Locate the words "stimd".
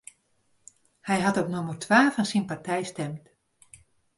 2.91-3.23